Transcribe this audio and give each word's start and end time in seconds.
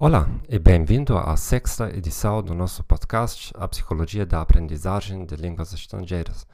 Olá 0.00 0.28
e 0.48 0.60
bem-vindo 0.60 1.18
à 1.18 1.36
sexta 1.36 1.90
edição 1.90 2.40
do 2.40 2.54
nosso 2.54 2.84
podcast 2.84 3.52
A 3.56 3.66
Psicologia 3.66 4.24
da 4.24 4.40
Aprendizagem 4.40 5.26
de 5.26 5.34
Línguas 5.34 5.72
Estrangeiras. 5.72 6.46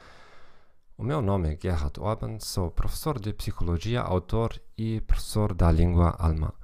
O 0.96 1.04
meu 1.04 1.20
nome 1.20 1.52
é 1.52 1.58
Gerhard 1.60 2.00
Orban, 2.00 2.40
sou 2.40 2.70
professor 2.70 3.20
de 3.20 3.34
psicologia, 3.34 4.00
autor 4.00 4.58
e 4.78 5.02
professor 5.02 5.52
da 5.52 5.70
língua 5.70 6.16
alemã. 6.18 6.54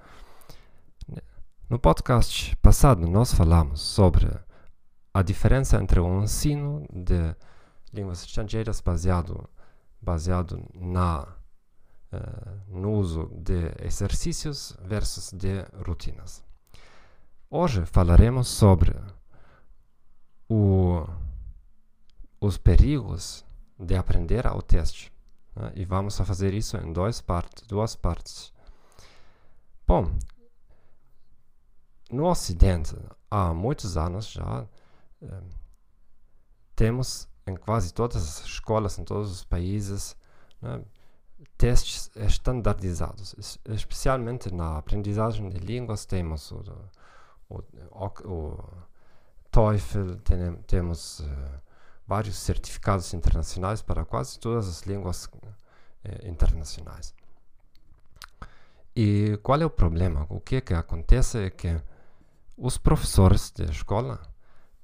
No 1.68 1.78
podcast 1.78 2.56
passado, 2.62 3.06
nós 3.06 3.34
falamos 3.34 3.82
sobre 3.82 4.30
a 5.12 5.20
diferença 5.20 5.76
entre 5.76 6.00
o 6.00 6.22
ensino 6.22 6.86
de 6.90 7.36
línguas 7.92 8.22
estrangeiras 8.22 8.80
baseado, 8.80 9.46
baseado 10.00 10.66
na, 10.74 11.28
uh, 12.10 12.58
no 12.68 12.92
uso 12.92 13.30
de 13.34 13.70
exercícios 13.84 14.74
versus 14.82 15.30
de 15.30 15.62
rotinas. 15.86 16.48
Hoje 17.52 17.84
falaremos 17.84 18.46
sobre 18.46 18.94
o, 20.48 21.04
os 22.40 22.56
perigos 22.56 23.44
de 23.76 23.96
aprender 23.96 24.46
ao 24.46 24.62
teste. 24.62 25.12
Né? 25.56 25.72
E 25.74 25.84
vamos 25.84 26.16
fazer 26.16 26.54
isso 26.54 26.76
em 26.76 26.92
dois 26.92 27.20
partes, 27.20 27.66
duas 27.66 27.96
partes. 27.96 28.52
Bom, 29.84 30.16
no 32.08 32.26
Ocidente, 32.26 32.94
há 33.28 33.52
muitos 33.52 33.96
anos 33.96 34.30
já, 34.30 34.64
eh, 35.20 35.42
temos 36.76 37.28
em 37.48 37.56
quase 37.56 37.92
todas 37.92 38.22
as 38.22 38.44
escolas, 38.46 38.96
em 38.96 39.02
todos 39.02 39.28
os 39.28 39.42
países, 39.42 40.16
né, 40.62 40.84
testes 41.58 42.12
estandardizados. 42.14 43.58
Especialmente 43.68 44.54
na 44.54 44.78
aprendizagem 44.78 45.48
de 45.48 45.58
línguas, 45.58 46.06
temos 46.06 46.52
o 46.52 46.62
o, 47.50 47.62
o 48.24 48.64
TOEFL, 49.50 50.14
tem, 50.24 50.56
temos 50.66 51.20
uh, 51.20 51.60
vários 52.06 52.36
certificados 52.38 53.12
internacionais 53.12 53.82
para 53.82 54.04
quase 54.04 54.38
todas 54.38 54.68
as 54.68 54.82
línguas 54.82 55.24
uh, 55.24 55.48
internacionais. 56.24 57.14
E 58.94 59.38
qual 59.42 59.60
é 59.60 59.66
o 59.66 59.70
problema? 59.70 60.26
O 60.28 60.40
que, 60.40 60.56
é 60.56 60.60
que 60.60 60.74
acontece 60.74 61.38
é 61.38 61.50
que 61.50 61.80
os 62.56 62.78
professores 62.78 63.50
da 63.50 63.64
escola 63.64 64.20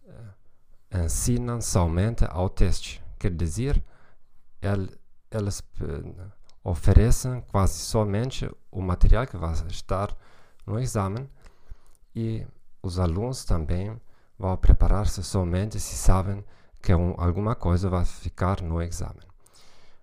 uh, 0.04 0.98
ensinam 1.04 1.60
somente 1.60 2.24
ao 2.28 2.48
teste, 2.48 3.02
quer 3.18 3.30
dizer, 3.30 3.82
el, 4.60 4.88
eles 5.30 5.62
oferecem 6.64 7.40
quase 7.42 7.74
somente 7.74 8.50
o 8.70 8.80
material 8.80 9.26
que 9.26 9.36
vai 9.36 9.52
estar 9.68 10.16
no 10.66 10.80
exame 10.80 11.28
e 12.14 12.44
os 12.86 12.98
alunos 12.98 13.44
também 13.44 13.94
vão 14.38 14.56
preparar-se 14.56 15.22
somente 15.22 15.80
se 15.80 15.96
sabem 15.96 16.44
que 16.80 16.94
um, 16.94 17.14
alguma 17.18 17.54
coisa 17.54 17.90
vai 17.90 18.04
ficar 18.04 18.62
no 18.62 18.80
exame. 18.80 19.20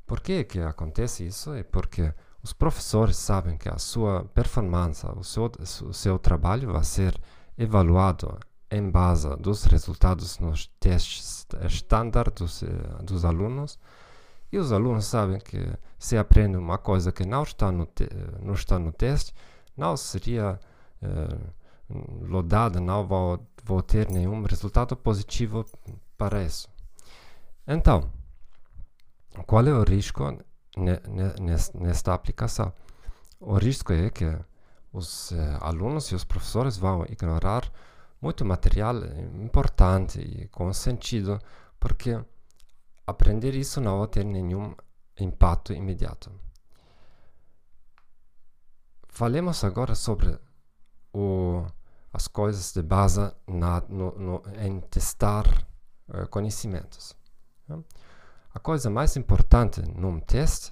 Por 0.06 0.20
que, 0.20 0.44
que 0.44 0.60
acontece 0.60 1.26
isso? 1.26 1.54
É 1.54 1.64
porque 1.64 2.14
os 2.44 2.52
professores 2.52 3.16
sabem 3.16 3.58
que 3.58 3.70
a 3.70 3.78
sua 3.78 4.26
performance, 4.26 5.06
o 5.16 5.24
seu, 5.24 5.50
o 5.88 5.94
seu 5.94 6.20
trabalho 6.20 6.72
vai 6.74 6.84
ser 6.84 7.20
evaluado 7.58 8.38
em 8.70 8.90
base 8.90 9.30
dos 9.38 9.64
resultados 9.66 10.40
nos 10.40 10.68
testes 10.80 11.48
estándar 11.62 12.30
dos, 12.32 12.64
eh, 12.64 12.68
dos 13.04 13.24
alunos 13.24 13.80
e 14.52 14.58
os 14.58 14.72
alunos 14.72 15.06
sabem 15.06 15.40
que 15.40 15.60
se 15.98 16.18
aprende 16.18 16.58
uma 16.58 16.78
coisa 16.78 17.12
que 17.12 17.26
não 17.26 17.44
está 17.44 17.72
no, 17.72 17.86
te, 17.86 18.08
não 18.42 18.54
está 18.54 18.78
no 18.78 18.92
teste, 18.92 19.34
não 19.78 19.96
seria 19.96 20.60
eh, 21.02 21.38
lodada, 22.22 22.80
não 22.80 23.06
vou, 23.06 23.40
vou 23.64 23.82
ter 23.82 24.10
nenhum 24.10 24.44
resultado 24.44 24.96
positivo 24.96 25.66
para 26.18 26.44
isso. 26.44 26.68
Então, 27.68 28.12
qual 29.46 29.66
é 29.66 29.74
o 29.74 29.84
risco 29.84 30.38
nesta 31.76 32.14
aplicação? 32.14 32.74
O 33.40 33.56
risco 33.56 33.94
é 33.94 34.10
que 34.10 34.26
os 34.92 35.32
eh, 35.32 35.58
alunos 35.62 36.12
e 36.12 36.16
os 36.16 36.24
professores 36.24 36.78
vão 36.78 37.04
ignorar 37.06 37.70
muito 38.22 38.46
material 38.46 38.96
importante 39.44 40.22
e 40.22 40.48
com 40.48 40.72
sentido, 40.72 41.40
porque 41.80 42.18
aprender 43.06 43.54
isso 43.56 43.82
não 43.82 44.00
vai 44.00 44.08
ter 44.08 44.24
nenhum 44.24 44.74
impacto 45.20 45.74
imediato. 45.74 46.32
Falemos 49.10 49.64
agora 49.64 49.94
sobre 49.94 50.40
as 52.14 52.28
coisas 52.28 52.72
de 52.72 52.84
base 52.84 53.20
na, 53.48 53.82
no, 53.90 54.12
no, 54.12 54.44
em 54.62 54.80
testar 54.80 55.48
uh, 56.08 56.28
conhecimentos. 56.30 57.18
Né? 57.68 57.84
A 58.54 58.60
coisa 58.60 58.88
mais 58.90 59.18
importante 59.18 59.82
num 59.82 60.20
teste 60.20 60.72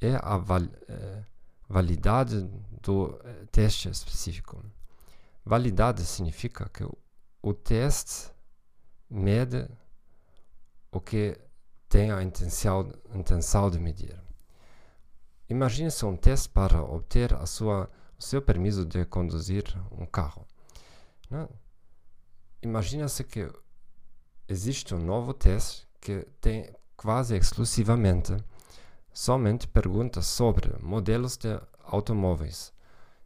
é 0.00 0.16
a 0.20 0.36
val, 0.36 0.62
uh, 0.62 1.24
validade 1.68 2.42
do 2.82 3.04
uh, 3.04 3.46
teste 3.52 3.88
específico. 3.88 4.60
Validade 5.44 6.04
significa 6.04 6.68
que 6.68 6.82
o, 6.82 6.92
o 7.40 7.54
teste 7.54 8.32
mede 9.08 9.68
o 10.90 11.00
que 11.00 11.38
tem 11.88 12.10
a 12.10 12.20
intenção, 12.20 12.92
intenção 13.14 13.70
de 13.70 13.78
medir. 13.78 14.20
Imagine-se 15.48 16.04
um 16.04 16.16
teste 16.16 16.48
para 16.48 16.82
obter 16.82 17.32
a 17.32 17.46
sua 17.46 17.88
o 18.18 18.22
seu 18.22 18.42
permisso 18.42 18.84
de 18.84 19.04
conduzir 19.04 19.64
um 19.92 20.04
carro. 20.06 20.46
Né? 21.30 21.48
Imagina-se 22.62 23.22
que 23.24 23.48
existe 24.48 24.94
um 24.94 24.98
novo 24.98 25.32
teste 25.32 25.86
que 26.00 26.26
tem 26.40 26.70
quase 26.96 27.36
exclusivamente 27.36 28.36
somente 29.12 29.66
perguntas 29.66 30.26
sobre 30.26 30.76
modelos 30.82 31.36
de 31.36 31.60
automóveis 31.84 32.72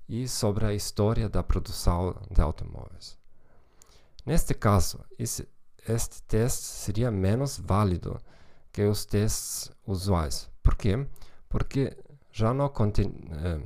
e 0.08 0.28
sobre 0.28 0.66
a 0.66 0.74
história 0.74 1.28
da 1.28 1.42
produção 1.42 2.14
de 2.30 2.40
automóveis. 2.40 3.18
Neste 4.24 4.54
caso, 4.54 5.00
esse, 5.18 5.48
este 5.88 6.22
teste 6.22 6.64
seria 6.64 7.10
menos 7.10 7.58
válido 7.58 8.20
que 8.72 8.82
os 8.82 9.04
testes 9.04 9.70
usuais. 9.86 10.50
Por 10.62 10.76
quê? 10.76 11.06
Porque 11.48 11.96
já 12.30 12.54
não 12.54 12.68
contém, 12.68 13.12
eh, 13.32 13.60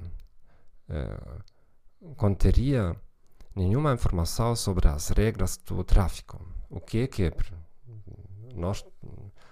conteria 2.16 2.94
nenhuma 3.54 3.92
informação 3.92 4.54
sobre 4.54 4.88
as 4.88 5.08
regras 5.08 5.56
do 5.56 5.82
tráfego. 5.82 6.40
O 6.70 6.80
que 6.80 6.98
é 6.98 7.06
que 7.06 7.32
nós 8.54 8.84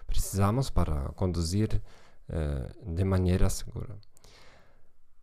precisamos 0.07 0.71
para 0.71 1.11
conduzir 1.17 1.83
eh, 2.29 2.73
de 2.87 3.05
maneira 3.05 3.51
segura. 3.51 3.99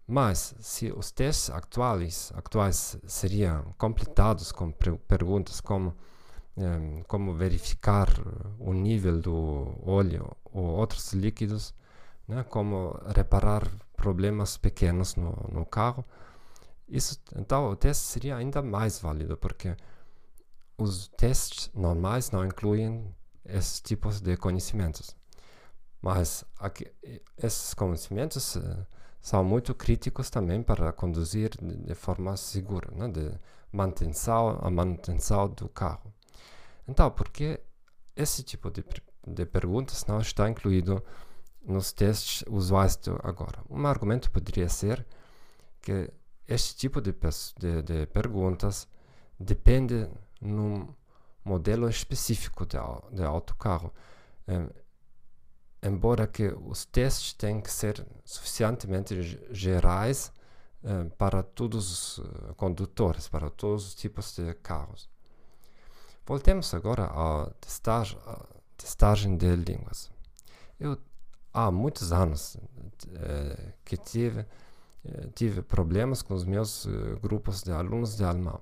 Mas 0.06 0.54
se 0.60 0.92
os 0.92 1.12
testes 1.12 1.50
atuais, 1.50 2.32
atuais 2.36 2.98
seriam 3.08 3.74
completados 3.78 4.52
com 4.52 4.72
perguntas 4.72 5.62
como 5.62 5.96
eh, 6.58 7.04
como 7.08 7.34
verificar 7.34 8.08
o 8.60 8.74
nível 8.74 9.20
do 9.20 9.74
óleo 9.84 10.36
ou 10.46 10.64
outros 10.64 11.14
líquidos, 11.14 11.74
né, 12.28 12.44
como 12.44 13.00
reparar 13.16 13.68
problemas 14.02 14.58
pequenos 14.58 15.16
no, 15.16 15.32
no 15.52 15.64
carro. 15.64 16.04
Isso, 16.90 17.22
então, 17.36 17.70
o 17.70 17.76
teste 17.76 18.04
seria 18.04 18.36
ainda 18.36 18.60
mais 18.60 19.00
válido, 19.00 19.38
porque 19.38 19.78
os 20.76 21.08
testes 21.10 21.70
normais 21.72 22.32
não 22.32 22.44
incluem 22.44 23.16
esses 23.46 23.80
tipos 23.80 24.20
de 24.20 24.36
conhecimentos. 24.38 25.16
Mas 26.02 26.44
aqui, 26.60 26.92
esses 27.38 27.76
conhecimentos 27.76 28.56
uh, 28.56 28.88
são 29.22 29.44
muito 29.44 29.76
críticos 29.76 30.32
também 30.32 30.64
para 30.64 30.92
conduzir 30.92 31.52
de, 31.62 31.78
de 31.78 31.94
forma 31.94 32.36
segura, 32.36 32.90
né? 32.92 33.08
de 33.08 33.32
manutenção, 33.72 34.58
a 34.64 34.72
manutenção 34.72 35.48
do 35.48 35.70
carro. 35.70 36.12
Então, 36.88 37.12
por 37.12 37.30
que 37.30 37.60
esse 38.16 38.42
tipo 38.42 38.72
de, 38.72 38.84
de 39.28 39.46
perguntas 39.46 40.04
não 40.08 40.20
está 40.20 40.50
incluído 40.50 41.04
nos 41.64 41.92
testes 41.92 42.44
usuais 42.48 42.96
de 42.98 43.12
agora. 43.24 43.60
Um 43.70 43.86
argumento 43.86 44.32
poderia 44.32 44.70
ser 44.70 45.06
que 45.82 46.12
este 46.48 46.76
tipo 46.76 47.02
de, 47.02 47.14
de, 47.58 47.82
de 47.82 48.06
perguntas 48.08 48.88
depende 49.40 50.10
num 50.40 50.88
modelo 51.44 51.88
específico 51.90 52.66
de, 52.66 52.78
de 53.12 53.24
autocarro. 53.24 53.94
Embora 55.82 56.28
que 56.28 56.48
os 56.48 56.86
testes 56.86 57.34
tenham 57.34 57.62
que 57.62 57.72
ser 57.72 58.06
suficientemente 58.24 59.40
gerais 59.52 60.32
um, 60.84 61.10
para 61.10 61.44
todos 61.44 61.92
os 61.92 62.18
uh, 62.20 62.56
condutores, 62.56 63.28
para 63.28 63.50
todos 63.50 63.88
os 63.88 63.96
tipos 63.96 64.36
de 64.36 64.54
carros. 64.56 65.10
Voltemos 66.26 66.74
agora 66.74 67.06
à 67.06 67.52
testagem 68.78 69.38
de 69.38 69.56
línguas. 69.56 70.12
Eu 70.80 70.98
há 71.54 71.72
muitos 71.72 72.12
anos 72.12 72.56
uh, 72.56 73.74
que 73.84 73.98
tive 73.98 74.46
eh, 75.04 75.30
tive 75.34 75.64
problemas 75.64 76.22
com 76.22 76.36
os 76.36 76.46
meus 76.46 76.86
uh, 76.86 77.18
grupos 77.22 77.64
de 77.64 77.72
alunos 77.72 78.16
de 78.16 78.24
alemão, 78.24 78.62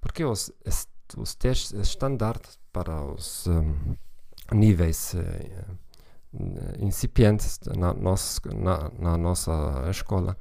porque 0.00 0.24
os, 0.24 0.52
os 1.16 1.34
testes 1.34 1.72
estándares 1.72 2.58
para 2.72 3.04
os 3.04 3.46
um, 3.48 3.96
níveis 4.52 5.14
incipientes 6.78 7.58
na, 7.76 7.92
nossa 7.92 8.40
na, 8.54 8.90
na 8.98 9.16
nossa 9.16 9.52
escola 9.90 10.36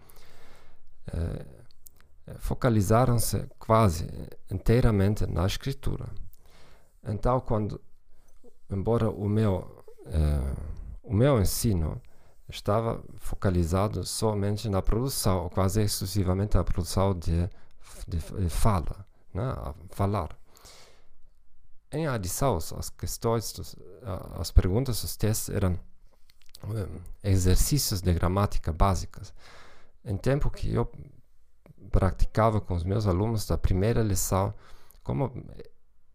focalizaram-se 2.37 3.47
quase 3.57 4.07
inteiramente 4.51 5.25
na 5.25 5.45
escritura. 5.45 6.07
Então, 7.03 7.39
quando, 7.39 7.81
embora 8.69 9.09
o 9.09 9.27
meu, 9.27 9.83
o 11.09 11.13
meu 11.13 11.41
ensino 11.41 11.99
estava 12.47 13.03
focalizado 13.17 14.05
somente 14.05 14.69
na 14.69 14.79
produção, 14.79 15.49
quase 15.49 15.81
exclusivamente 15.81 16.55
na 16.55 16.63
produção 16.63 17.17
de, 17.17 17.49
de, 18.07 18.19
de 18.19 18.47
fala, 18.47 19.07
né? 19.33 19.55
falar. 19.89 20.37
Em 21.91 22.05
adição, 22.05 22.57
as 22.57 22.91
questões, 22.91 23.75
as 24.37 24.51
perguntas, 24.51 25.03
os 25.03 25.17
testes 25.17 25.49
eram 25.49 25.79
um, 26.63 27.01
exercícios 27.23 28.01
de 28.01 28.13
gramática 28.13 28.71
básicas. 28.71 29.33
Em 30.05 30.15
tempo 30.15 30.51
que 30.51 30.71
eu 30.71 30.91
praticava 31.89 32.61
com 32.61 32.75
os 32.75 32.83
meus 32.83 33.07
alunos 33.07 33.47
da 33.47 33.57
primeira 33.57 34.03
lição, 34.03 34.53
como 35.03 35.43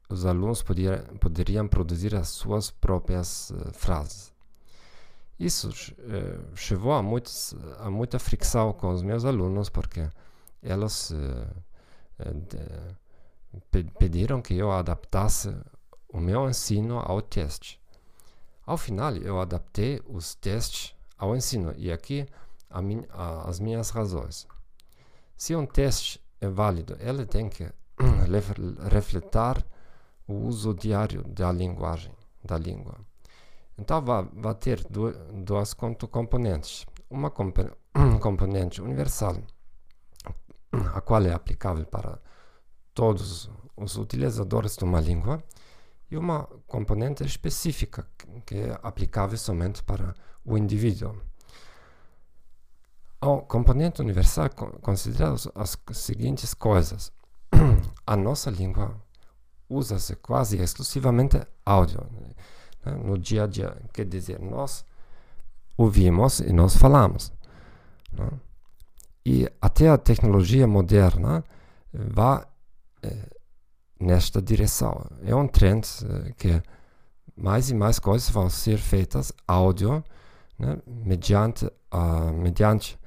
os 0.08 0.25
alunos 0.25 0.62
podia, 0.62 0.99
poderiam 1.20 1.67
produzir 1.67 2.14
as 2.14 2.29
suas 2.29 2.70
próprias 2.70 3.50
uh, 3.50 3.73
frases. 3.73 4.33
Isso 5.38 5.70
eh, 5.98 6.38
chegou 6.54 6.92
a, 6.92 7.02
muitos, 7.02 7.54
a 7.78 7.90
muita 7.90 8.19
fricção 8.19 8.72
com 8.72 8.90
os 8.90 9.02
meus 9.02 9.25
alunos, 9.25 9.69
porque 9.69 10.08
eles 10.62 11.12
eh, 11.12 12.32
de, 12.32 13.84
pediram 13.98 14.40
que 14.40 14.54
eu 14.54 14.70
adaptasse 14.70 15.54
o 16.08 16.20
meu 16.20 16.48
ensino 16.48 17.00
ao 17.00 17.20
teste. 17.20 17.81
Ao 18.64 18.78
final, 18.78 19.16
eu 19.16 19.40
adaptei 19.40 20.00
os 20.06 20.34
testes 20.36 20.94
ao 21.19 21.36
ensino, 21.36 21.75
e 21.76 21.90
aqui 21.90 22.26
min, 22.82 23.04
a, 23.10 23.48
as 23.48 23.60
minhas 23.60 23.90
razões. 23.90 24.46
Se 25.36 25.54
um 25.54 25.66
teste 25.66 26.20
é 26.40 26.48
válido, 26.48 26.96
ele 27.00 27.26
tem 27.26 27.48
que 27.48 27.70
refletir 28.90 29.64
o 30.26 30.34
uso 30.46 30.72
diário 30.72 31.22
da 31.25 31.52
linguagem, 31.52 32.14
da 32.42 32.56
língua. 32.56 32.98
Então 33.76 34.03
vai, 34.03 34.55
ter 34.55 34.85
duas 35.44 35.75
componentes. 35.75 36.87
Uma 37.11 37.31
componente 38.21 38.81
universal, 38.81 39.37
a 40.73 41.00
qual 41.00 41.23
é 41.25 41.32
aplicável 41.32 41.85
para 41.85 42.19
todos 42.93 43.50
os 43.76 43.97
utilizadores 43.97 44.76
de 44.76 44.85
uma 44.85 45.00
língua, 45.00 45.43
e 46.11 46.17
uma 46.17 46.49
componente 46.67 47.25
específica, 47.25 48.06
que 48.47 48.55
é 48.55 48.79
aplicável 48.82 49.37
somente 49.37 49.82
para 49.82 50.15
o 50.44 50.56
indivíduo. 50.56 51.20
A 53.20 53.41
componente 53.49 54.00
universal 54.00 54.50
considera 54.81 55.35
as 55.55 55.79
seguintes 55.93 56.55
coisas. 56.55 57.12
A 58.06 58.17
nossa 58.17 58.50
língua 58.50 58.94
usa-se 59.69 60.15
quase 60.17 60.59
exclusivamente 60.59 61.41
áudio 61.65 62.06
né, 62.84 62.92
no 62.92 63.19
dia 63.19 63.44
a 63.44 63.46
dia. 63.46 63.76
Quer 63.92 64.06
dizer, 64.06 64.40
nós 64.40 64.84
ouvimos 65.76 66.40
e 66.40 66.52
nós 66.52 66.76
falamos. 66.76 67.32
Né? 68.12 68.28
E 69.26 69.48
até 69.60 69.88
a 69.88 69.98
tecnologia 69.98 70.66
moderna 70.66 71.42
vai 71.92 72.44
eh, 73.02 73.28
nesta 73.98 74.42
direção. 74.42 75.06
É 75.25 75.34
um 75.34 75.48
trend 75.48 75.86
eh, 76.04 76.32
que 76.36 76.62
mais 77.36 77.70
e 77.70 77.75
mais 77.75 77.98
coisas 77.98 78.28
vão 78.31 78.48
ser 78.50 78.78
feitas 78.78 79.32
áudio, 79.46 80.04
né, 80.58 80.78
mediante, 80.86 81.66
uh, 81.66 82.32
mediante 82.32 82.98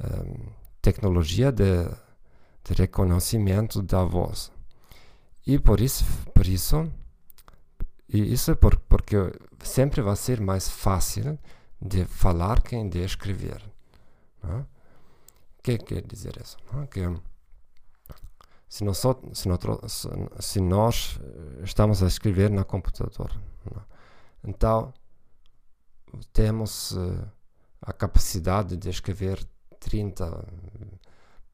uh, 0.00 0.52
tecnologia 0.80 1.52
de, 1.52 1.84
de 2.64 2.74
reconhecimento 2.74 3.82
da 3.82 4.04
voz. 4.04 4.50
E 5.46 5.58
por 5.58 5.80
isso, 5.80 6.04
por 6.34 6.46
isso 6.46 6.90
e 8.08 8.32
isso 8.32 8.50
é 8.50 8.54
por, 8.54 8.76
porque 8.80 9.16
sempre 9.62 10.00
vai 10.00 10.16
ser 10.16 10.40
mais 10.40 10.68
fácil 10.68 11.38
de 11.80 12.04
falar 12.06 12.62
que 12.62 12.82
de 12.88 13.04
escrever. 13.04 13.62
O 14.42 14.64
que 15.62 15.78
quer 15.78 16.02
dizer 16.02 16.40
isso? 16.42 16.56
Que 16.90 17.02
se 18.68 18.84
nós, 18.84 19.02
se, 19.32 19.48
nós, 19.48 20.06
se 20.40 20.60
nós 20.60 21.18
estamos 21.62 22.02
a 22.02 22.06
escrever 22.06 22.50
no 22.50 22.64
computador, 22.64 23.30
então 24.42 24.92
temos 26.32 26.92
uh, 26.92 27.28
a 27.82 27.92
capacidade 27.92 28.76
de 28.76 28.88
escrever 28.88 29.44
30 29.80 30.44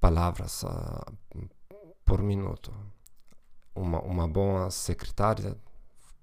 palavras 0.00 0.62
uh, 0.62 1.48
por 2.04 2.22
minuto. 2.22 2.72
Uma, 3.74 4.00
uma 4.02 4.28
boa 4.28 4.70
secretária 4.70 5.56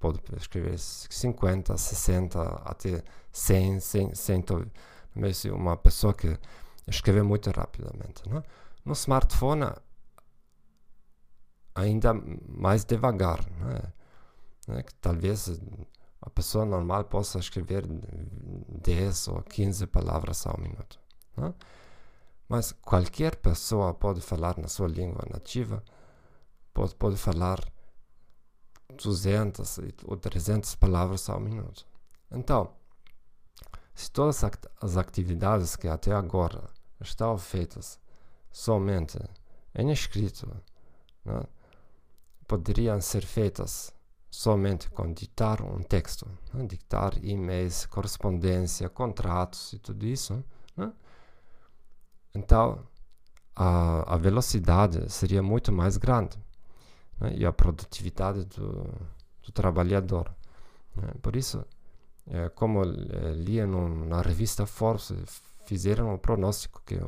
pode 0.02 0.20
escrever 0.36 0.78
50, 0.78 1.78
60, 1.78 2.42
até 2.66 3.04
100, 3.32 3.80
100, 3.80 4.16
100 4.16 4.44
mesmo 5.16 5.56
uma 5.56 5.78
pessoa 5.78 6.14
que 6.14 6.38
escreve 6.88 7.22
muito 7.22 7.50
rapidamente. 7.52 8.28
Não? 8.28 8.44
No 8.84 8.94
smartphone, 8.94 9.72
ainda 11.76 12.14
mais 12.14 12.84
devagar. 12.84 13.46
Né? 14.68 14.84
Que 14.84 14.94
talvez 14.96 15.62
a 16.22 16.30
pessoa 16.30 16.66
normal 16.66 17.04
possa 17.06 17.40
escrever 17.40 17.86
10 17.88 19.28
ou 19.28 19.44
15 19.44 19.88
palavras 19.88 20.46
ao 20.48 20.60
minuto. 20.60 21.00
Né? 21.38 21.54
Mas 22.50 22.72
qualquer 22.72 23.36
pessoa 23.38 23.94
pode 23.94 24.22
falar 24.22 24.58
na 24.58 24.68
sua 24.68 24.88
língua 24.88 25.26
nativa, 25.32 25.84
pode, 26.74 26.96
pode 26.96 27.18
falar 27.18 27.60
200 28.98 29.80
ou 30.06 30.18
300 30.18 30.76
palavras 30.76 31.30
ao 31.30 31.40
minuto. 31.40 31.86
Então, 32.32 32.72
se 33.94 34.10
todas 34.12 34.44
as 34.82 34.98
atividades 34.98 35.76
que 35.76 35.88
até 35.88 36.12
agora 36.12 36.64
estão 37.00 37.38
feitas 37.38 38.00
somente 38.52 39.20
em 39.76 39.92
escrito, 39.92 40.48
né, 41.26 41.44
poderiam 42.48 43.00
ser 43.02 43.26
feitas 43.26 43.94
somente 44.30 44.90
com 44.90 45.12
ditar 45.14 45.62
um 45.62 45.82
texto, 45.84 46.28
né, 46.54 46.66
ditar 46.66 47.14
e-mails, 47.24 47.86
correspondência, 47.86 48.90
contratos 48.90 49.74
e 49.74 49.80
tudo 49.80 50.06
isso, 50.06 50.44
né, 50.76 50.92
então 52.34 52.86
a, 53.56 54.16
a 54.16 54.18
velocidade 54.18 55.12
seria 55.12 55.44
muito 55.44 55.72
mais 55.72 55.98
grande 55.98 56.38
né, 57.22 57.34
e 57.38 57.46
a 57.46 57.54
produtividade 57.54 58.46
do, 58.46 58.84
do 59.44 59.52
trabalhador. 59.54 60.30
Né. 60.96 61.08
Por 61.22 61.36
isso, 61.36 61.64
é, 62.28 62.50
como 62.50 62.84
é, 62.84 63.32
lia 63.34 63.66
no, 63.68 64.06
na 64.06 64.22
revista 64.22 64.66
Forbes, 64.66 65.14
fizeram 65.66 66.14
um 66.14 66.18
pronóstico 66.18 66.82
que 66.86 67.00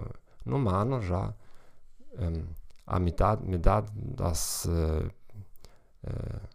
no 0.45 0.69
ano 0.69 1.01
já 1.01 1.33
um, 2.19 2.45
a 2.85 2.99
metade, 2.99 3.45
metade 3.45 3.91
das 3.95 4.65
uh, 4.65 5.09
uh, 6.05 6.47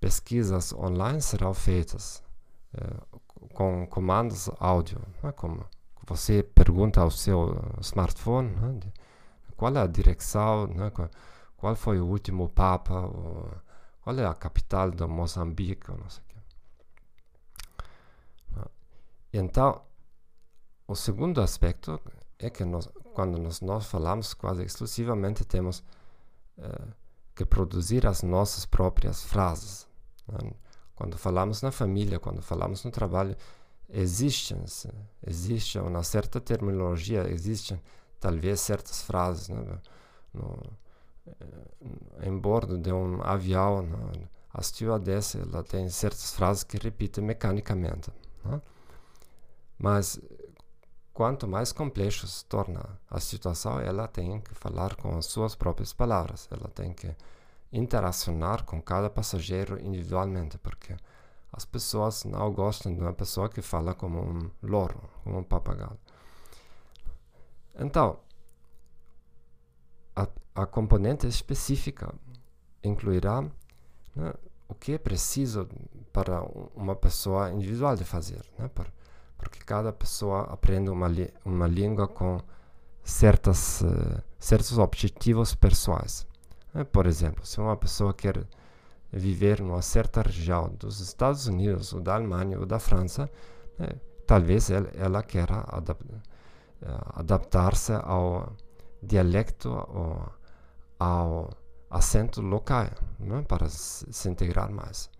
pesquisas 0.00 0.72
online 0.72 1.20
serão 1.20 1.54
feitas 1.54 2.22
uh, 2.74 3.20
com 3.54 3.86
comandos 3.86 4.50
áudio, 4.58 5.00
né, 5.22 5.32
como 5.32 5.64
você 6.06 6.42
pergunta 6.42 7.00
ao 7.00 7.10
seu 7.10 7.56
smartphone 7.80 8.48
né, 8.48 8.80
qual 9.56 9.74
é 9.74 9.80
a 9.80 9.86
direção, 9.86 10.66
né, 10.68 10.90
qual 11.58 11.76
foi 11.76 12.00
o 12.00 12.06
último 12.06 12.48
Papa, 12.48 12.94
ou, 12.94 13.50
qual 14.00 14.18
é 14.18 14.24
a 14.24 14.34
capital 14.34 14.90
de 14.90 15.04
Moçambique, 15.06 15.90
não 15.90 16.08
sei 16.08 16.22
o 16.22 16.26
quê. 16.28 16.36
Então, 19.32 19.82
o 20.86 20.94
segundo 20.94 21.42
aspecto 21.42 22.00
é 22.38 22.48
que 22.48 22.64
nós, 22.64 22.88
quando 23.12 23.36
nós, 23.38 23.60
nós 23.60 23.86
falamos 23.86 24.32
quase 24.32 24.64
exclusivamente, 24.64 25.44
temos 25.44 25.80
uh, 26.56 26.94
que 27.34 27.44
produzir 27.44 28.06
as 28.06 28.22
nossas 28.22 28.64
próprias 28.64 29.22
frases. 29.22 29.86
Né? 30.26 30.52
Quando 30.94 31.18
falamos 31.18 31.60
na 31.60 31.70
família, 31.70 32.18
quando 32.18 32.40
falamos 32.40 32.84
no 32.84 32.90
trabalho, 32.90 33.36
existem, 33.88 34.64
existe 35.26 35.78
uma 35.78 36.02
certa 36.02 36.40
terminologia, 36.40 37.28
existem 37.28 37.82
talvez 38.18 38.60
certas 38.60 39.02
frases 39.02 39.48
né? 39.48 39.78
no, 40.32 40.58
em 42.22 42.38
bordo 42.38 42.78
de 42.78 42.92
um 42.92 43.22
avião, 43.22 43.82
né? 43.82 44.28
a 44.52 44.62
stewardess 44.62 45.34
ela 45.36 45.62
tem 45.62 45.88
certas 45.88 46.32
frases 46.32 46.64
que 46.64 46.78
repite 46.78 47.20
mecanicamente. 47.20 48.10
Né? 48.44 48.60
Mas 49.78 50.20
quanto 51.12 51.46
mais 51.46 51.72
complexo 51.72 52.26
se 52.26 52.44
torna 52.44 52.80
a 53.10 53.20
situação, 53.20 53.80
ela 53.80 54.08
tem 54.08 54.40
que 54.40 54.54
falar 54.54 54.96
com 54.96 55.16
as 55.18 55.26
suas 55.26 55.54
próprias 55.54 55.92
palavras. 55.92 56.48
Ela 56.50 56.68
tem 56.68 56.92
que 56.92 57.14
interacionar 57.72 58.64
com 58.64 58.80
cada 58.80 59.10
passageiro 59.10 59.80
individualmente, 59.80 60.58
porque 60.58 60.96
as 61.52 61.64
pessoas 61.64 62.24
não 62.24 62.52
gostam 62.52 62.94
de 62.94 63.00
uma 63.00 63.12
pessoa 63.12 63.48
que 63.48 63.62
fala 63.62 63.94
como 63.94 64.20
um 64.20 64.50
loro, 64.62 65.00
como 65.24 65.38
um 65.38 65.42
papagaio. 65.42 65.98
Então, 67.78 68.18
a, 70.14 70.26
a 70.62 70.66
componente 70.66 71.26
específica 71.26 72.12
incluirá 72.82 73.42
né, 74.14 74.34
o 74.68 74.74
que 74.74 74.92
é 74.92 74.98
preciso 74.98 75.68
para 76.12 76.42
uma 76.74 76.96
pessoa 76.96 77.50
individual 77.52 77.94
de 77.94 78.04
fazer, 78.04 78.44
né, 78.58 78.68
por, 78.74 78.86
porque 79.36 79.60
cada 79.60 79.92
pessoa 79.92 80.42
aprende 80.52 80.90
uma, 80.90 81.08
uma 81.44 81.66
língua 81.68 82.08
com 82.08 82.40
certas, 83.04 83.82
uh, 83.82 84.20
certos 84.38 84.78
objetivos 84.78 85.54
pessoais. 85.54 86.26
Né. 86.74 86.82
Por 86.82 87.06
exemplo, 87.06 87.46
se 87.46 87.60
uma 87.60 87.76
pessoa 87.76 88.12
quer 88.12 88.44
viver 89.12 89.60
numa 89.60 89.80
certa 89.80 90.22
região 90.22 90.74
dos 90.76 91.00
Estados 91.00 91.46
Unidos, 91.46 91.92
ou 91.92 92.00
da 92.00 92.16
Alemanha, 92.16 92.58
ou 92.58 92.66
da 92.66 92.80
França, 92.80 93.30
né, 93.78 93.88
talvez 94.26 94.70
ela, 94.70 94.90
ela 94.94 95.22
queira 95.22 95.64
adap 95.68 96.02
uh, 96.02 96.18
adaptar-se 97.14 97.92
ao 97.92 98.52
dialecto 99.00 99.68
ou 99.70 100.37
ao 100.98 101.50
acento 101.90 102.40
local, 102.40 102.88
né, 103.18 103.42
para 103.42 103.68
se 103.68 104.28
integrar 104.28 104.70
mais. 104.70 105.10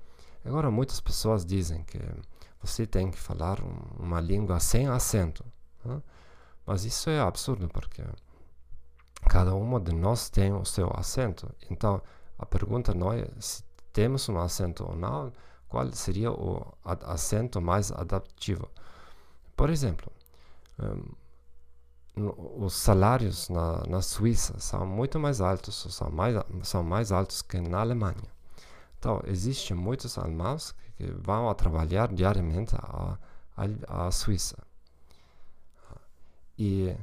Agora, 0.44 0.70
muitas 0.70 1.00
pessoas 1.00 1.44
dizem 1.44 1.82
que 1.84 1.98
você 2.60 2.86
tem 2.86 3.10
que 3.10 3.18
falar 3.18 3.62
um, 3.62 4.04
uma 4.04 4.20
língua 4.20 4.60
sem 4.60 4.88
acento. 4.88 5.44
Né? 5.84 6.02
Mas 6.66 6.84
isso 6.84 7.10
é 7.10 7.20
absurdo, 7.20 7.68
porque 7.68 8.02
cada 9.28 9.54
um 9.54 9.80
de 9.80 9.92
nós 9.92 10.28
tem 10.28 10.52
o 10.52 10.64
seu 10.64 10.90
acento. 10.94 11.48
Então, 11.70 12.00
a 12.38 12.46
pergunta 12.46 12.94
não 12.94 13.12
é 13.12 13.26
se 13.40 13.62
temos 13.92 14.28
um 14.28 14.38
acento 14.38 14.84
ou 14.84 14.94
não, 14.94 15.32
qual 15.68 15.90
seria 15.92 16.30
o 16.30 16.66
acento 16.84 17.60
mais 17.60 17.92
adaptivo. 17.92 18.68
Por 19.56 19.70
exemplo, 19.70 20.12
um, 20.78 21.02
os 22.20 22.74
salários 22.74 23.48
na, 23.48 23.82
na 23.86 24.02
Suíça 24.02 24.58
são 24.58 24.86
muito 24.86 25.18
mais 25.18 25.40
altos, 25.40 25.86
são 25.90 26.10
mais, 26.10 26.36
são 26.62 26.82
mais 26.82 27.12
altos 27.12 27.42
que 27.42 27.60
na 27.60 27.80
Alemanha. 27.80 28.16
Então, 28.98 29.22
existem 29.26 29.76
muitos 29.76 30.18
alemães 30.18 30.74
que 30.96 31.06
vão 31.06 31.48
a 31.48 31.54
trabalhar 31.54 32.12
diariamente 32.12 32.74
à, 32.76 34.10
Suíça. 34.10 34.56
E 36.58 36.94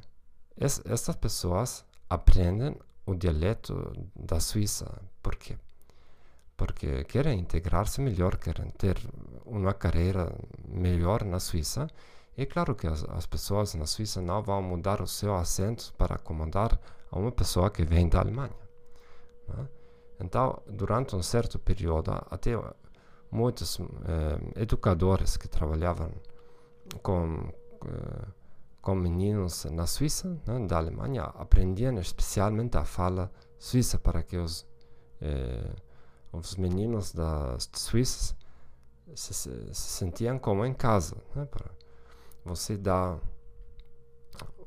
es, 0.57 0.81
essas 0.85 1.15
pessoas 1.15 1.85
aprendem 2.09 2.77
o 3.05 3.15
dialeto 3.15 3.93
da 4.15 4.39
Suíça. 4.39 5.01
Por 5.21 5.35
quê? 5.35 5.57
Porque 6.57 7.03
querem 7.05 7.39
integrar-se 7.39 8.01
melhor, 8.01 8.37
querem 8.37 8.69
ter 8.71 8.97
uma 9.45 9.73
carreira 9.73 10.33
melhor 10.67 11.23
na 11.23 11.39
Suíça 11.39 11.87
é 12.37 12.45
claro 12.45 12.75
que 12.75 12.85
as, 12.87 13.03
as, 13.05 13.25
pessoas 13.25 13.73
na 13.75 13.85
Suíça 13.85 14.21
não 14.21 14.41
vão 14.43 14.61
mudar 14.61 15.01
o 15.01 15.07
seu 15.07 15.33
acento 15.35 15.93
para 15.97 16.15
acomodar 16.15 16.79
a 17.09 17.17
uma 17.17 17.31
pessoa 17.31 17.69
que 17.69 17.83
vem 17.83 18.09
da 18.09 18.19
Alemanha. 18.19 18.55
Né? 19.47 19.67
Então, 20.19 20.61
durante 20.67 21.15
um 21.15 21.23
certo 21.23 21.57
período, 21.59 22.11
até 22.29 22.51
muitos 23.31 23.79
eh, 23.79 24.61
educadores 24.61 25.37
que 25.37 25.47
trabalhavam 25.47 26.11
com, 27.01 27.49
eh, 27.85 28.27
com 28.81 28.95
meninos 28.95 29.65
na 29.65 29.85
Suíça, 29.85 30.37
né, 30.45 30.65
da 30.67 30.77
Alemanha, 30.77 31.23
aprendiam 31.23 31.97
especialmente 31.99 32.77
a 32.77 32.85
fala 32.85 33.31
suíça 33.57 33.97
para 33.99 34.23
que 34.23 34.37
os, 34.37 34.65
eh, 35.21 35.75
os 36.31 36.55
meninos 36.55 37.13
das 37.13 37.69
Suíças 37.73 38.35
se, 39.13 39.33
se, 39.33 39.73
sentiam 39.73 40.39
como 40.39 40.65
em 40.65 40.73
casa. 40.73 41.17
Né, 41.35 41.45
para, 41.45 41.69
você 42.45 42.77
dá 42.77 43.17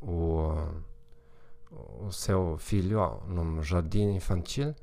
o, 0.03 0.53
o 2.01 2.11
seu 2.11 2.59
filho 2.59 3.23
num 3.29 3.63
jardim 3.63 4.15
infantil 4.17 4.75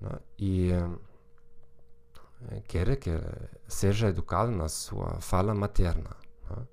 né, 0.00 0.18
e 0.38 0.70
é, 2.50 2.60
quer 2.68 2.96
que 2.96 3.10
seja 3.66 4.08
educado 4.08 4.52
na 4.52 4.68
sua 4.68 5.20
fala 5.20 5.52
materna. 5.54 6.16
Né? 6.48 6.66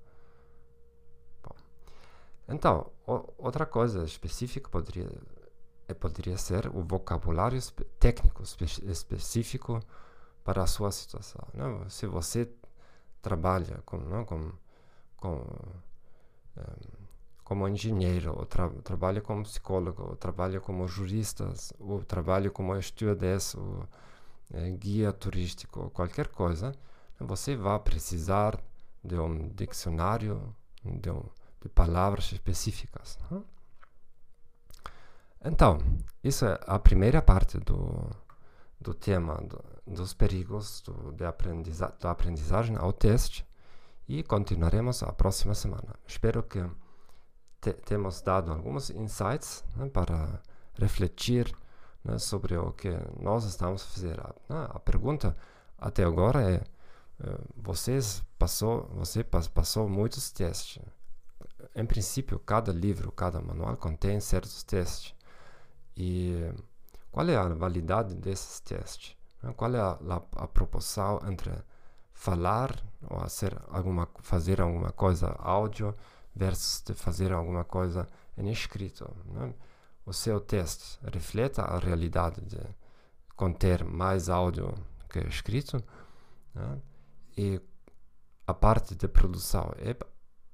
Então, 2.48 2.90
o, 3.06 3.34
outra 3.36 3.66
coisa 3.66 4.04
específica 4.04 4.70
poderia, 4.70 5.10
é, 5.88 5.92
poderia 5.92 6.38
ser 6.38 6.68
o 6.68 6.82
vocabulário 6.82 7.60
técnico 7.98 8.44
espe 8.44 8.64
específico 8.64 9.80
para 10.44 10.62
a 10.62 10.66
sua 10.66 10.92
situação. 10.92 11.42
Né? 11.52 11.64
Se 11.88 12.06
você 12.06 12.48
trabalha 13.20 13.82
com, 13.84 13.98
né, 13.98 14.24
com 14.24 14.52
com, 15.18 15.36
um, 16.56 16.62
como 17.44 17.68
engenheiro, 17.68 18.36
ou 18.36 18.46
tra 18.46 18.68
trabalha 18.82 19.20
como 19.20 19.42
psicólogo, 19.42 20.02
ou 20.02 20.16
trabalha 20.16 20.60
como 20.60 20.86
jurista, 20.88 21.52
ou 21.78 22.02
trabalha 22.04 22.50
como 22.50 22.80
stewardess, 22.80 23.54
ou 23.54 23.88
é, 24.52 24.70
guia 24.70 25.12
turístico, 25.12 25.80
ou 25.80 25.90
qualquer 25.90 26.28
coisa, 26.28 26.72
você 27.18 27.56
vai 27.56 27.78
precisar 27.78 28.58
de 29.02 29.18
um 29.18 29.48
dicionário 29.48 30.54
de, 30.84 31.10
um, 31.10 31.22
de 31.60 31.68
palavras 31.68 32.32
específicas. 32.32 33.18
Né? 33.30 33.42
Então, 35.44 35.78
isso 36.22 36.44
é 36.44 36.58
a 36.66 36.78
primeira 36.78 37.22
parte 37.22 37.58
do, 37.58 38.10
do 38.80 38.92
tema 38.92 39.36
do, 39.36 39.64
dos 39.86 40.12
perigos 40.12 40.82
do, 40.82 41.12
de 41.12 41.24
aprendiza 41.24 41.94
da 42.00 42.10
aprendizagem 42.10 42.76
ao 42.76 42.92
teste 42.92 43.47
e 44.08 44.22
continuaremos 44.22 45.02
a 45.02 45.12
próxima 45.12 45.54
semana. 45.54 45.94
Espero 46.06 46.42
que 46.42 46.64
te 47.60 47.74
temos 47.74 48.22
dado 48.22 48.50
alguns 48.50 48.88
insights 48.88 49.62
né, 49.76 49.86
para 49.90 50.40
refletir 50.74 51.54
né, 52.02 52.18
sobre 52.18 52.56
o 52.56 52.72
que 52.72 52.90
nós 53.20 53.44
estamos 53.44 53.82
a 53.82 53.86
fazer. 53.86 54.20
A 54.48 54.80
pergunta 54.80 55.36
até 55.76 56.04
agora 56.04 56.40
é: 56.40 56.56
uh, 57.20 57.44
vocês 57.54 58.24
passou, 58.38 58.88
você 58.94 59.22
passou 59.22 59.88
muitos 59.88 60.30
testes. 60.30 60.82
Em 61.74 61.84
princípio, 61.84 62.38
cada 62.38 62.72
livro, 62.72 63.12
cada 63.12 63.40
manual 63.42 63.76
contém 63.76 64.18
certos 64.20 64.62
testes. 64.62 65.14
E 65.94 66.50
qual 67.10 67.28
é 67.28 67.36
a 67.36 67.48
validade 67.48 68.14
desses 68.14 68.60
testes? 68.60 69.16
Qual 69.56 69.74
é 69.74 69.80
a, 69.80 69.90
a, 69.90 70.44
a 70.44 70.48
proporção 70.48 71.20
entre 71.28 71.52
falar 72.18 72.74
ou 73.08 73.20
fazer 73.20 73.56
alguma, 73.70 74.08
fazer 74.18 74.60
alguma 74.60 74.90
coisa 74.90 75.28
áudio 75.38 75.94
versus 76.34 76.82
de 76.84 76.92
fazer 76.92 77.32
alguma 77.32 77.64
coisa 77.64 78.08
em 78.36 78.50
escrito. 78.50 79.08
Né? 79.26 79.54
O 80.04 80.12
seu 80.12 80.40
texto 80.40 80.98
reflete 81.12 81.60
a 81.60 81.78
realidade 81.78 82.40
de 82.40 82.58
conter 83.36 83.84
mais 83.84 84.28
áudio 84.28 84.74
que 85.08 85.20
escrito 85.20 85.82
né? 86.52 86.80
e 87.36 87.60
a 88.48 88.52
parte 88.52 88.96
de 88.96 89.06
produção 89.06 89.72
é 89.78 89.96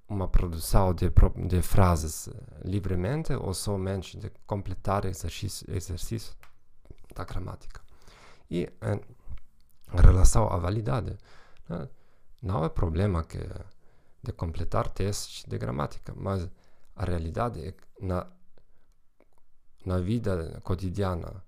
uma 0.07 0.29
produção 0.29 0.93
de, 0.93 1.11
de 1.49 1.63
frases 1.63 2.29
livremente 2.63 3.33
ou 3.33 3.55
somente 3.55 4.19
de 4.19 4.31
completar 4.47 5.07
exercício, 5.07 5.67
exercício 5.75 6.35
da 7.15 7.25
gramática. 7.25 7.81
E 8.51 8.69
em 8.83 10.01
relação 10.03 10.47
à 10.53 10.59
validade, 10.59 11.17
né? 11.69 11.89
Não 12.43 12.65
é 12.65 12.69
problema 12.69 13.25
que 13.25 13.39
de 14.23 14.33
completar 14.33 14.89
testes 14.89 15.45
de 15.47 15.59
gramática, 15.59 16.13
mas 16.15 16.49
a 16.97 17.05
realidade 17.05 17.67
é 17.67 17.73
que 17.73 17.85
na, 18.01 18.27
na 19.85 19.99
vida 19.99 20.61
cotidiana 20.63 21.43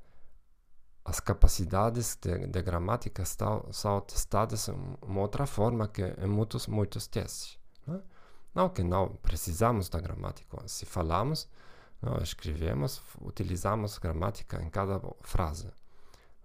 as 1.04 1.20
capacidades 1.20 2.16
de, 2.20 2.46
de 2.46 2.62
gramática 2.62 3.22
estão, 3.22 3.66
são 3.72 4.00
testadas 4.00 4.66
de 4.66 4.72
uma 5.02 5.20
outra 5.20 5.46
forma 5.46 5.86
que 5.86 6.02
em 6.02 6.26
muitos, 6.26 6.66
muitos 6.66 7.06
testes. 7.06 7.58
Né? 7.86 8.00
Não 8.54 8.68
que 8.68 8.82
não 8.82 9.10
precisamos 9.16 9.88
da 9.88 10.00
gramática. 10.00 10.66
Se 10.66 10.84
falamos, 10.84 11.48
não, 12.02 12.16
escrevemos, 12.18 13.02
utilizamos 13.20 13.98
gramática 13.98 14.60
em 14.62 14.68
cada 14.68 15.00
frase. 15.20 15.70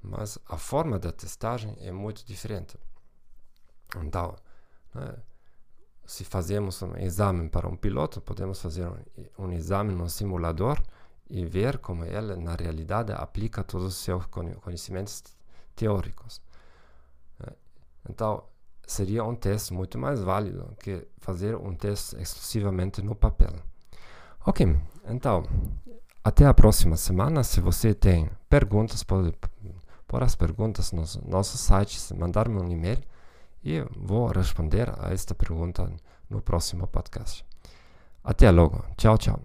Mas 0.01 0.38
a 0.46 0.58
forma 0.58 1.00
da 1.00 1.12
testagem 1.12 1.75
é 1.80 1.92
muito 1.92 2.25
diferente. 2.25 2.78
Então, 4.04 4.36
né, 4.94 5.16
se 6.06 6.24
fazemos 6.24 6.82
um 6.82 6.96
exame 6.98 7.50
para 7.50 7.68
um 7.68 7.76
piloto, 7.76 8.22
podemos 8.22 8.62
fazer 8.62 8.88
um, 8.88 9.46
um 9.46 9.52
exame 9.52 9.94
no 9.94 10.10
simulador 10.10 10.82
e 11.30 11.46
ver 11.46 11.78
como 11.78 12.04
ele, 12.04 12.36
na 12.36 12.56
realidade, 12.56 13.14
aplica 13.14 13.64
todos 13.64 13.88
os 13.88 13.96
seus 13.96 14.26
conhecimentos 14.26 15.24
teóricos. 15.76 16.42
Né. 17.40 17.54
Então, 18.10 18.44
seria 18.86 19.24
um 19.24 19.36
teste 19.36 19.74
muito 19.74 19.98
mais 19.98 20.22
válido 20.22 20.76
que 20.80 21.08
fazer 21.20 21.56
um 21.56 21.74
teste 21.74 22.22
exclusivamente 22.22 23.02
no 23.02 23.16
papel. 23.16 23.54
Ok, 24.46 24.76
então, 25.08 25.44
até 26.24 26.46
a 26.46 26.54
próxima 26.54 26.98
semana. 26.98 27.44
Se 27.44 27.62
você 27.62 27.94
tem 27.94 28.30
perguntas, 28.50 29.04
pode 29.04 29.34
pôr 30.08 30.24
as 30.24 30.36
perguntas 30.36 30.92
no 30.92 31.04
nosso 31.26 31.58
site, 31.58 31.98
mandar-me 32.14 32.60
um 32.60 32.70
e-mail 32.70 33.02
e 33.63 33.82
vou 33.96 34.27
responder 34.27 34.89
a 35.00 35.13
esta 35.13 35.36
pergunta 35.36 35.91
no 36.30 36.41
próximo 36.41 36.88
podcast. 36.88 37.46
Até 38.24 38.50
logo. 38.51 38.86
Tchau, 38.98 39.18
tchau. 39.18 39.39